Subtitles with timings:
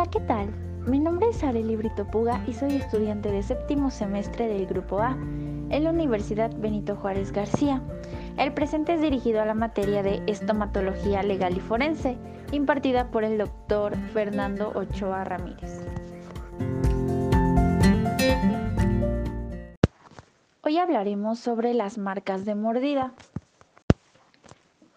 [0.00, 0.48] Hola, ¿qué tal?
[0.86, 5.10] Mi nombre es Arely Brito Puga y soy estudiante de séptimo semestre del Grupo A
[5.10, 7.82] en la Universidad Benito Juárez García.
[8.38, 12.16] El presente es dirigido a la materia de estomatología legal y forense,
[12.50, 15.84] impartida por el doctor Fernando Ochoa Ramírez.
[20.62, 23.12] Hoy hablaremos sobre las marcas de mordida.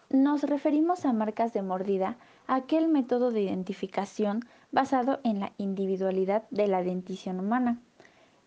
[0.08, 2.16] Nos referimos a marcas de mordida
[2.46, 4.44] aquel método de identificación
[4.74, 7.78] basado en la individualidad de la dentición humana.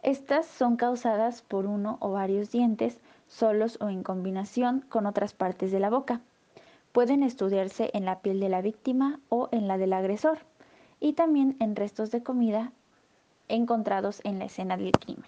[0.04, 5.72] Estas son causadas por uno o varios dientes, solos o en combinación con otras partes
[5.72, 6.20] de la boca.
[6.91, 10.40] Pueden estudiarse en la piel de la víctima o en la del agresor,
[11.00, 12.73] y también en restos de comida
[13.48, 15.23] encontrados en la escena del crimen.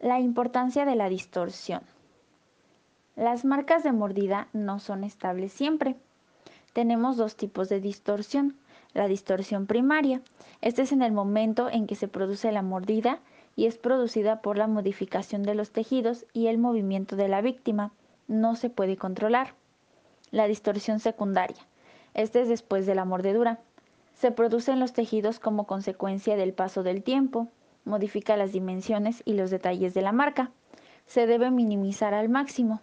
[0.00, 1.82] La importancia de la distorsión.
[3.16, 5.96] Las marcas de mordida no son estables siempre
[6.76, 8.54] tenemos dos tipos de distorsión.
[8.96, 10.22] La distorsión primaria.
[10.62, 13.20] Este es en el momento en que se produce la mordida
[13.54, 17.92] y es producida por la modificación de los tejidos y el movimiento de la víctima.
[18.26, 19.52] No se puede controlar.
[20.30, 21.58] La distorsión secundaria.
[22.14, 23.60] Este es después de la mordedura.
[24.14, 27.48] Se produce en los tejidos como consecuencia del paso del tiempo.
[27.84, 30.52] Modifica las dimensiones y los detalles de la marca.
[31.04, 32.80] Se debe minimizar al máximo.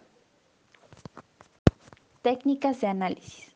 [2.22, 3.53] Técnicas de análisis.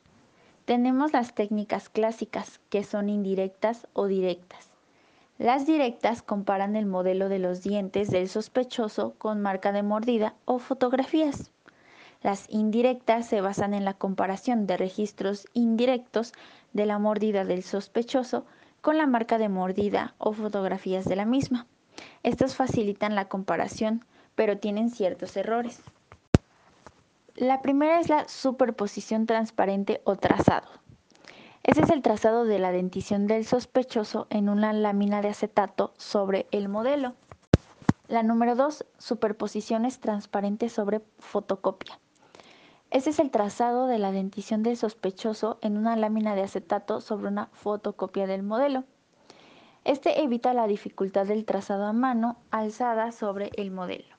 [0.68, 4.68] Tenemos las técnicas clásicas, que son indirectas o directas.
[5.38, 10.58] Las directas comparan el modelo de los dientes del sospechoso con marca de mordida o
[10.58, 11.50] fotografías.
[12.20, 16.34] Las indirectas se basan en la comparación de registros indirectos
[16.74, 18.44] de la mordida del sospechoso
[18.82, 21.66] con la marca de mordida o fotografías de la misma.
[22.22, 25.80] Estas facilitan la comparación, pero tienen ciertos errores.
[27.40, 30.66] La primera es la superposición transparente o trazado.
[31.62, 36.48] Ese es el trazado de la dentición del sospechoso en una lámina de acetato sobre
[36.50, 37.14] el modelo.
[38.08, 42.00] La número dos, superposiciones transparentes sobre fotocopia.
[42.90, 47.28] Ese es el trazado de la dentición del sospechoso en una lámina de acetato sobre
[47.28, 48.82] una fotocopia del modelo.
[49.84, 54.17] Este evita la dificultad del trazado a mano alzada sobre el modelo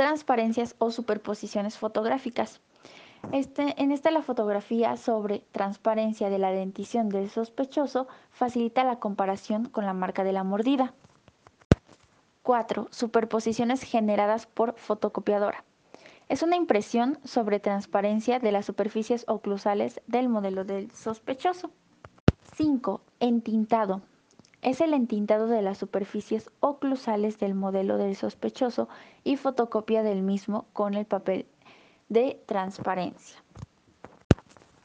[0.00, 2.62] transparencias o superposiciones fotográficas.
[3.32, 9.66] Este, en esta la fotografía sobre transparencia de la dentición del sospechoso facilita la comparación
[9.66, 10.94] con la marca de la mordida.
[12.44, 12.88] 4.
[12.90, 15.64] Superposiciones generadas por fotocopiadora.
[16.30, 21.72] Es una impresión sobre transparencia de las superficies oclusales del modelo del sospechoso.
[22.56, 23.02] 5.
[23.20, 24.00] Entintado
[24.62, 28.88] es el entintado de las superficies oclusales del modelo del sospechoso
[29.24, 31.46] y fotocopia del mismo con el papel
[32.08, 33.42] de transparencia.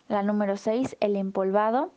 [0.08, 1.92] La número 6, el empolvado.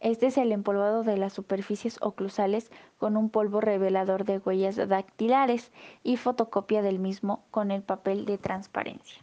[0.00, 5.70] Este es el empolvado de las superficies oclusales con un polvo revelador de huellas dactilares
[6.02, 9.20] y fotocopia del mismo con el papel de transparencia.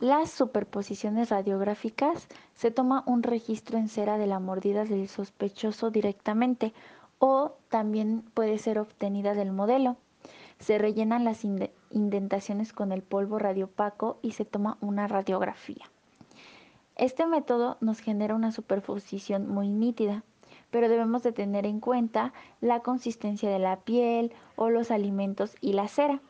[0.00, 6.72] Las superposiciones radiográficas se toma un registro en cera de la mordida del sospechoso directamente
[7.18, 9.96] o también puede ser obtenida del modelo.
[10.58, 11.44] Se rellenan las
[11.90, 15.84] indentaciones con el polvo radiopaco y se toma una radiografía.
[16.96, 20.22] Este método nos genera una superposición muy nítida,
[20.70, 25.72] pero debemos de tener en cuenta la consistencia de la piel o los alimentos y
[25.72, 26.20] la cera,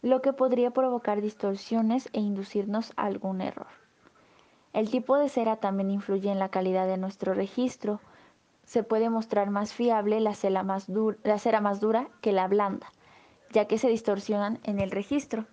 [0.00, 3.68] lo que podría provocar distorsiones e inducirnos a algún error.
[4.72, 8.00] El tipo de cera también influye en la calidad de nuestro registro,
[8.64, 10.86] se puede mostrar más fiable la cera más,
[11.38, 12.92] cera más dura que la blanda,
[13.52, 15.46] ya que se distorsionan en el registro.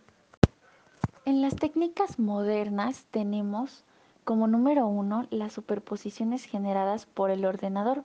[1.25, 3.83] En las técnicas modernas tenemos
[4.23, 8.03] como número uno las superposiciones generadas por el ordenador.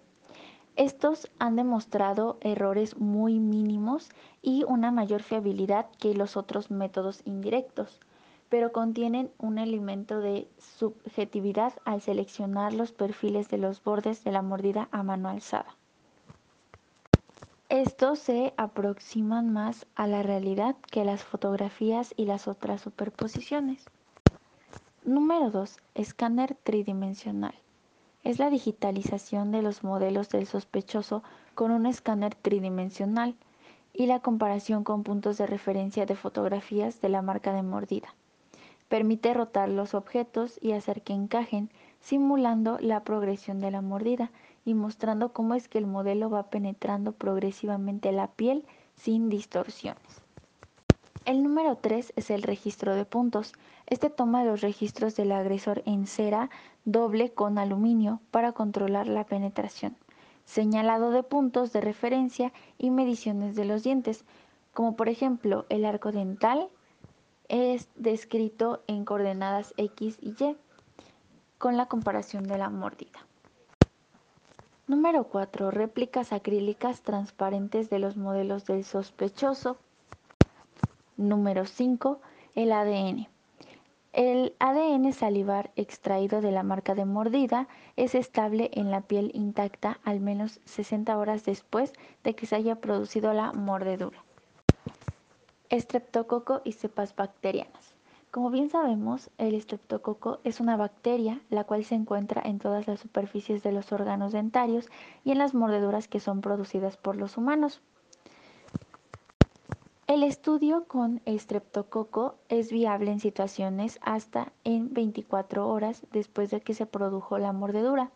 [0.76, 4.10] Estos han demostrado errores muy mínimos
[4.42, 8.00] y una mayor fiabilidad que los otros métodos indirectos
[8.48, 14.42] pero contienen un elemento de subjetividad al seleccionar los perfiles de los bordes de la
[14.42, 15.76] mordida a mano alzada.
[17.68, 23.84] Estos se aproximan más a la realidad que las fotografías y las otras superposiciones.
[25.04, 25.78] Número 2.
[25.94, 27.54] Escáner tridimensional.
[28.22, 31.24] Es la digitalización de los modelos del sospechoso
[31.56, 33.34] con un escáner tridimensional
[33.92, 38.14] y la comparación con puntos de referencia de fotografías de la marca de mordida.
[38.88, 44.30] Permite rotar los objetos y hacer que encajen, simulando la progresión de la mordida
[44.64, 50.22] y mostrando cómo es que el modelo va penetrando progresivamente la piel sin distorsiones.
[51.24, 53.52] El número 3 es el registro de puntos.
[53.88, 56.50] Este toma los registros del agresor en cera
[56.84, 59.96] doble con aluminio para controlar la penetración,
[60.44, 64.24] señalado de puntos de referencia y mediciones de los dientes,
[64.72, 66.68] como por ejemplo el arco dental
[67.48, 70.56] es descrito en coordenadas X y Y
[71.58, 73.26] con la comparación de la mordida.
[74.86, 75.70] Número 4.
[75.70, 79.78] Réplicas acrílicas transparentes de los modelos del sospechoso
[81.16, 82.20] Número 5.
[82.54, 83.26] El ADN.
[84.12, 89.98] El ADN salivar extraído de la marca de mordida es estable en la piel intacta
[90.04, 94.25] al menos 60 horas después de que se haya producido la mordedura.
[95.68, 97.94] Estreptococo y cepas bacterianas.
[98.30, 103.00] Como bien sabemos, el estreptococo es una bacteria la cual se encuentra en todas las
[103.00, 104.88] superficies de los órganos dentarios
[105.24, 107.80] y en las mordeduras que son producidas por los humanos.
[110.06, 116.74] El estudio con estreptococo es viable en situaciones hasta en 24 horas después de que
[116.74, 118.12] se produjo la mordedura,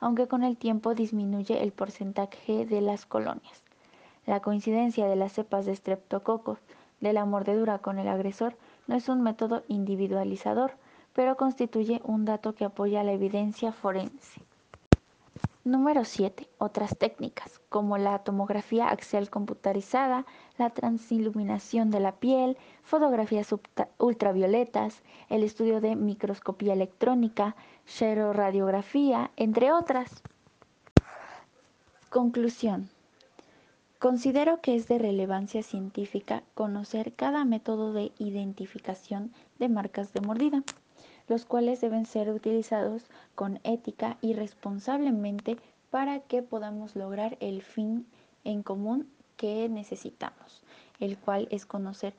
[0.00, 3.62] aunque con el tiempo disminuye el porcentaje de las colonias.
[4.26, 6.58] La coincidencia de las cepas de estreptococo
[7.00, 8.56] de la mordedura con el agresor
[8.86, 10.72] no es un método individualizador,
[11.14, 14.42] pero constituye un dato que apoya la evidencia forense.
[15.64, 16.48] Número 7.
[16.56, 20.24] Otras técnicas, como la tomografía axial computarizada,
[20.56, 23.54] la transiluminación de la piel, fotografías
[23.98, 30.22] ultravioletas, el estudio de microscopía electrónica, xeroradiografía, entre otras.
[32.08, 32.88] Conclusión.
[34.00, 40.64] Considero que es de relevancia científica conocer cada método de identificación de marcas de mordida
[41.30, 43.04] los cuales deben ser utilizados
[43.36, 45.58] con ética y responsablemente
[45.88, 48.04] para que podamos lograr el fin
[48.42, 50.64] en común que necesitamos,
[50.98, 52.14] el cual es conocer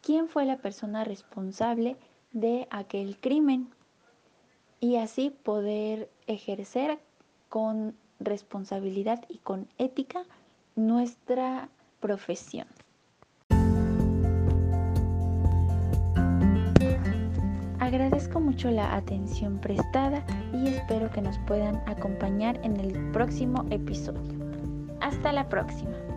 [0.00, 1.98] quién fue la persona responsable
[2.32, 3.68] de aquel crimen
[4.80, 6.98] y así poder ejercer
[7.50, 10.24] con responsabilidad y con ética
[10.76, 11.68] nuestra
[12.00, 12.66] profesión.
[17.78, 24.32] Agradezco mucho la atención prestada y espero que nos puedan acompañar en el próximo episodio.
[25.00, 26.13] Hasta la próxima.